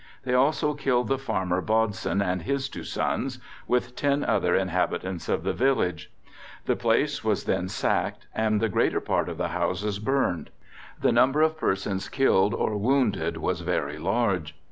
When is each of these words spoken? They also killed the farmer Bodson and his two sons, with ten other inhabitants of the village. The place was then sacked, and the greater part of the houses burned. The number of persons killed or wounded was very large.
They 0.23 0.33
also 0.33 0.73
killed 0.73 1.09
the 1.09 1.19
farmer 1.19 1.61
Bodson 1.61 2.23
and 2.23 2.41
his 2.41 2.69
two 2.69 2.83
sons, 2.83 3.37
with 3.67 3.95
ten 3.95 4.23
other 4.23 4.55
inhabitants 4.55 5.29
of 5.29 5.43
the 5.43 5.53
village. 5.53 6.11
The 6.65 6.75
place 6.75 7.23
was 7.23 7.43
then 7.43 7.67
sacked, 7.69 8.25
and 8.33 8.59
the 8.59 8.67
greater 8.67 8.99
part 8.99 9.29
of 9.29 9.37
the 9.37 9.49
houses 9.49 9.99
burned. 9.99 10.49
The 10.99 11.11
number 11.11 11.43
of 11.43 11.55
persons 11.55 12.09
killed 12.09 12.55
or 12.55 12.77
wounded 12.77 13.37
was 13.37 13.61
very 13.61 13.99
large. 13.99 14.57